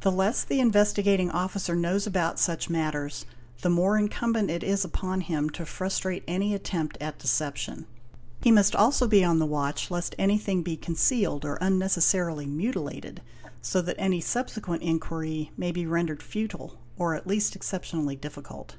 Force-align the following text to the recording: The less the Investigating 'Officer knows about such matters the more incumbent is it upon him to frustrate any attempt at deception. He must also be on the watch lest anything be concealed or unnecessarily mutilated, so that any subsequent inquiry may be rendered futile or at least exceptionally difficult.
The 0.00 0.10
less 0.10 0.42
the 0.42 0.58
Investigating 0.58 1.30
'Officer 1.30 1.76
knows 1.76 2.06
about 2.06 2.38
such 2.38 2.70
matters 2.70 3.26
the 3.60 3.68
more 3.68 3.98
incumbent 3.98 4.48
is 4.48 4.86
it 4.86 4.88
upon 4.88 5.20
him 5.20 5.50
to 5.50 5.66
frustrate 5.66 6.24
any 6.26 6.54
attempt 6.54 6.96
at 6.98 7.18
deception. 7.18 7.84
He 8.40 8.50
must 8.50 8.74
also 8.74 9.06
be 9.06 9.22
on 9.22 9.40
the 9.40 9.44
watch 9.44 9.90
lest 9.90 10.14
anything 10.18 10.62
be 10.62 10.78
concealed 10.78 11.44
or 11.44 11.56
unnecessarily 11.56 12.46
mutilated, 12.46 13.20
so 13.60 13.82
that 13.82 13.96
any 13.98 14.22
subsequent 14.22 14.82
inquiry 14.82 15.50
may 15.58 15.72
be 15.72 15.84
rendered 15.84 16.22
futile 16.22 16.78
or 16.96 17.14
at 17.14 17.26
least 17.26 17.54
exceptionally 17.54 18.16
difficult. 18.16 18.76